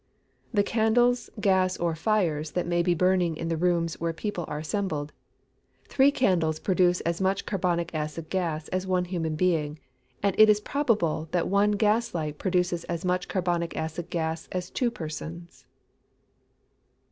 _The 0.51 0.63
candles, 0.63 1.29
gas, 1.39 1.77
or 1.77 1.93
fires 1.93 2.53
that 2.53 2.65
may 2.65 2.81
be 2.81 2.95
burning 2.95 3.37
in 3.37 3.49
the 3.49 3.55
rooms 3.55 3.99
where 3.99 4.13
people 4.13 4.45
are 4.47 4.57
assembled. 4.57 5.13
Three 5.89 6.09
candles 6.09 6.59
produce 6.59 7.01
as 7.01 7.21
much 7.21 7.45
carbonic 7.45 7.93
acid 7.93 8.31
gas 8.31 8.67
as 8.69 8.87
one 8.87 9.05
human 9.05 9.35
being; 9.35 9.77
and 10.23 10.35
it 10.39 10.49
is 10.49 10.59
probable 10.59 11.27
that 11.33 11.47
one 11.47 11.73
gas 11.73 12.15
light 12.15 12.39
produces 12.39 12.83
as 12.85 13.05
much 13.05 13.27
carbonic 13.27 13.77
acid 13.77 14.09
gas 14.09 14.49
as 14.51 14.71
two 14.71 14.89
persons. 14.89 15.67